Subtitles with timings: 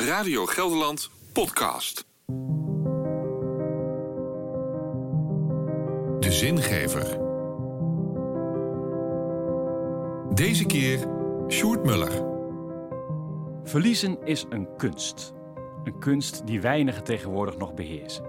[0.00, 2.06] Radio Gelderland podcast.
[6.18, 7.18] De zingever.
[10.34, 10.98] Deze keer
[11.48, 12.24] Sjoerd Muller.
[13.64, 15.32] Verliezen is een kunst.
[15.84, 18.24] Een kunst die weinigen tegenwoordig nog beheersen.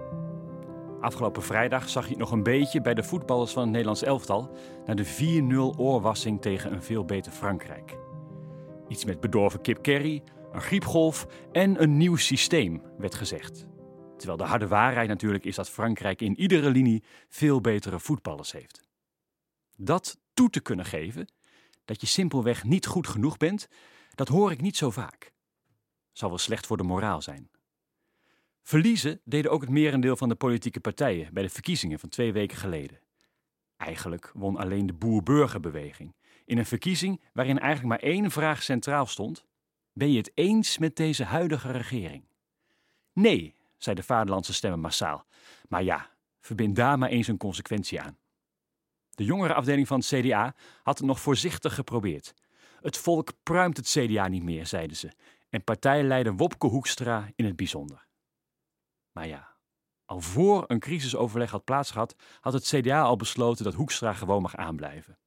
[1.00, 4.50] Afgelopen vrijdag zag je het nog een beetje bij de voetballers van het Nederlands elftal
[4.86, 7.96] na de 4-0 oorwassing tegen een veel beter Frankrijk.
[8.88, 10.22] Iets met bedorven kip curry,
[10.52, 13.66] een griepgolf en een nieuw systeem, werd gezegd.
[14.16, 18.82] Terwijl de harde waarheid natuurlijk is dat Frankrijk in iedere linie veel betere voetballers heeft.
[19.76, 21.28] Dat toe te kunnen geven,
[21.84, 23.68] dat je simpelweg niet goed genoeg bent,
[24.14, 25.32] dat hoor ik niet zo vaak.
[26.12, 27.50] Zal wel slecht voor de moraal zijn.
[28.62, 32.56] Verliezen deden ook het merendeel van de politieke partijen bij de verkiezingen van twee weken
[32.56, 33.00] geleden.
[33.76, 36.14] Eigenlijk won alleen de boer-burgerbeweging.
[36.44, 39.46] In een verkiezing waarin eigenlijk maar één vraag centraal stond:
[39.92, 42.24] Ben je het eens met deze huidige regering?
[43.12, 45.26] Nee, zei de vaderlandse stemmen massaal.
[45.68, 48.18] Maar ja, verbind daar maar eens een consequentie aan.
[49.10, 52.34] De jongere afdeling van het CDA had het nog voorzichtig geprobeerd.
[52.80, 55.12] Het volk pruimt het CDA niet meer, zeiden ze,
[55.48, 58.06] en partijleider Wopke Hoekstra in het bijzonder.
[59.12, 59.56] Maar ja,
[60.04, 64.56] al voor een crisisoverleg had plaatsgehad, had het CDA al besloten dat Hoekstra gewoon mag
[64.56, 65.18] aanblijven.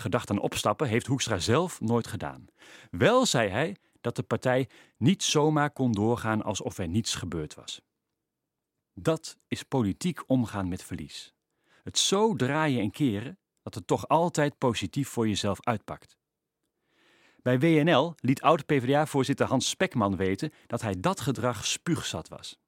[0.00, 2.46] Gedacht aan opstappen heeft Hoekstra zelf nooit gedaan.
[2.90, 7.80] Wel zei hij dat de partij niet zomaar kon doorgaan alsof er niets gebeurd was.
[8.94, 11.34] Dat is politiek omgaan met verlies.
[11.82, 16.16] Het zo draaien en keren dat het toch altijd positief voor jezelf uitpakt.
[17.42, 22.58] Bij WNL liet oud-PVDA-voorzitter Hans Spekman weten dat hij dat gedrag spuugzat was.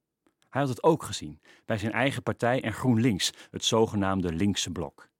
[0.49, 5.11] Hij had het ook gezien bij zijn eigen partij en GroenLinks, het zogenaamde linkse blok.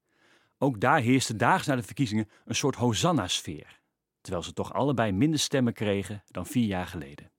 [0.63, 3.81] Ook daar heerste daags na de verkiezingen een soort Hosanna-sfeer,
[4.21, 7.31] terwijl ze toch allebei minder stemmen kregen dan vier jaar geleden.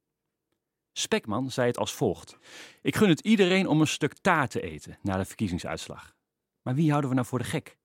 [0.92, 2.38] Spekman zei het als volgt:
[2.82, 6.16] Ik gun het iedereen om een stuk taart te eten na de verkiezingsuitslag.
[6.62, 7.78] Maar wie houden we nou voor de gek?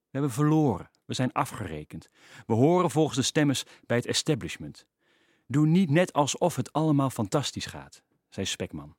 [0.00, 0.90] We hebben verloren.
[1.04, 2.08] We zijn afgerekend.
[2.46, 4.86] We horen volgens de stemmers bij het establishment.
[5.46, 8.96] Doe niet net alsof het allemaal fantastisch gaat, zei Spekman.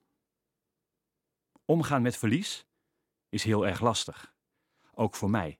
[1.66, 2.66] Omgaan met verlies
[3.30, 4.34] is heel erg lastig.
[4.94, 5.58] Ook voor mij.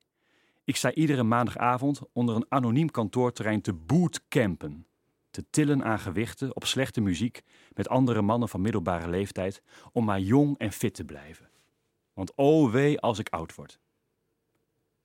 [0.64, 4.86] Ik sta iedere maandagavond onder een anoniem kantoorterrein te bootcampen.
[5.30, 7.42] Te tillen aan gewichten op slechte muziek
[7.72, 11.50] met andere mannen van middelbare leeftijd om maar jong en fit te blijven.
[12.12, 13.80] Want oh wee als ik oud word.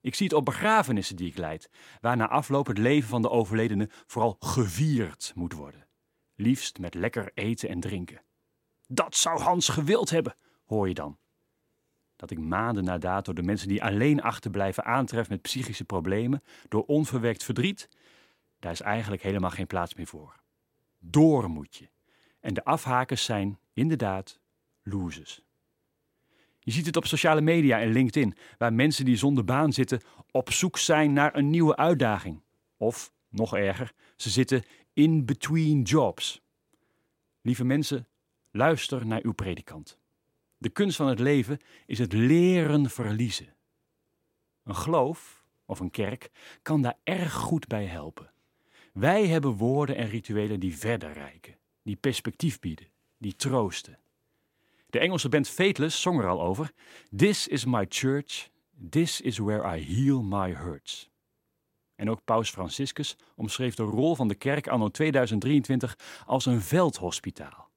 [0.01, 1.69] Ik zie het op begrafenissen die ik leid,
[2.01, 5.87] waar na afloop het leven van de overledene vooral gevierd moet worden.
[6.35, 8.21] Liefst met lekker eten en drinken.
[8.87, 11.17] Dat zou Hans gewild hebben, hoor je dan.
[12.19, 16.83] Dat ik maanden na dato de mensen die alleen achterblijven aantref met psychische problemen door
[16.85, 17.89] onverwerkt verdriet,
[18.59, 20.35] daar is eigenlijk helemaal geen plaats meer voor.
[20.99, 21.89] Door moet je.
[22.39, 24.39] En de afhakers zijn inderdaad
[24.83, 25.41] losers.
[26.59, 30.01] Je ziet het op sociale media en LinkedIn, waar mensen die zonder baan zitten
[30.31, 32.41] op zoek zijn naar een nieuwe uitdaging.
[32.77, 34.63] Of, nog erger, ze zitten
[34.93, 36.41] in between jobs.
[37.41, 38.07] Lieve mensen,
[38.51, 39.98] luister naar uw predikant.
[40.61, 43.53] De kunst van het leven is het leren verliezen.
[44.63, 46.29] Een geloof of een kerk
[46.61, 48.31] kan daar erg goed bij helpen.
[48.93, 52.87] Wij hebben woorden en rituelen die verder reiken, die perspectief bieden,
[53.17, 53.99] die troosten.
[54.89, 56.71] De Engelse band Fateless zong er al over.
[57.15, 58.49] This is my church,
[58.89, 61.09] this is where I heal my hurts.
[61.95, 67.68] En ook Paus Franciscus omschreef de rol van de kerk anno 2023 als een veldhospitaal.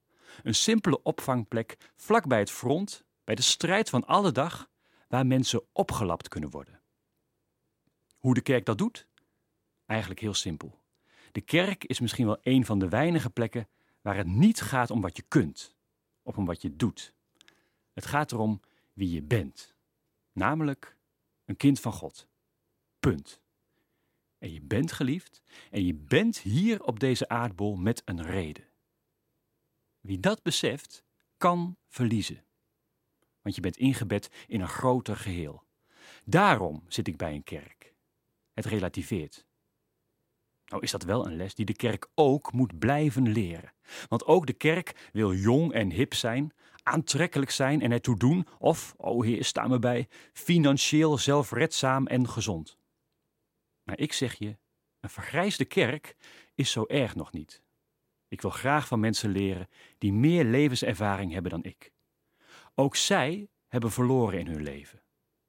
[0.43, 4.71] Een simpele opvangplek vlak bij het front, bij de strijd van alle dag,
[5.09, 6.81] waar mensen opgelapt kunnen worden.
[8.19, 9.07] Hoe de kerk dat doet?
[9.87, 10.81] Eigenlijk heel simpel.
[11.33, 13.69] De kerk is misschien wel een van de weinige plekken
[14.01, 15.75] waar het niet gaat om wat je kunt,
[16.23, 17.15] op om wat je doet.
[17.93, 18.61] Het gaat erom
[18.93, 19.75] wie je bent.
[20.33, 20.97] Namelijk
[21.45, 22.29] een kind van God.
[23.01, 23.41] Punt.
[24.39, 28.72] En je bent geliefd en je bent hier op deze aardbol met een reden.
[30.03, 31.05] Wie dat beseft,
[31.37, 32.45] kan verliezen.
[33.41, 35.65] Want je bent ingebed in een groter geheel.
[36.25, 37.95] Daarom zit ik bij een kerk.
[38.53, 39.47] Het relativeert.
[40.65, 43.73] Nou is dat wel een les die de kerk ook moet blijven leren.
[44.09, 46.53] Want ook de kerk wil jong en hip zijn,
[46.83, 52.79] aantrekkelijk zijn en ertoe doen, of, oh heer, sta me bij, financieel zelfredzaam en gezond.
[53.83, 54.57] Maar ik zeg je,
[55.01, 56.17] een vergrijsde kerk
[56.55, 57.62] is zo erg nog niet.
[58.33, 59.69] Ik wil graag van mensen leren
[59.99, 61.93] die meer levenservaring hebben dan ik.
[62.75, 65.03] Ook zij hebben verloren in hun leven.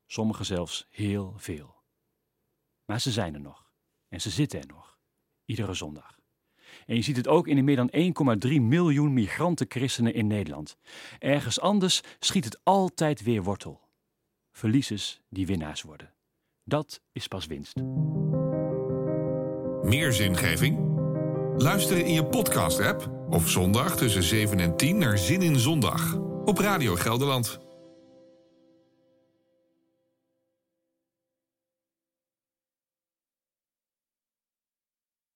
[0.06, 1.75] Sommigen zelfs heel veel.
[2.85, 3.71] Maar ze zijn er nog
[4.07, 4.97] en ze zitten er nog
[5.45, 6.19] iedere zondag.
[6.85, 7.91] En je ziet het ook in de meer dan
[8.47, 10.77] 1,3 miljoen migranten christenen in Nederland.
[11.19, 13.81] Ergens anders schiet het altijd weer wortel.
[14.51, 16.13] Verliezers die winnaars worden.
[16.63, 17.75] Dat is pas winst.
[19.83, 20.93] Meer zingeving?
[21.58, 26.16] Luisteren in je podcast-app of zondag tussen 7 en 10 naar Zin in Zondag
[26.46, 27.60] op Radio Gelderland.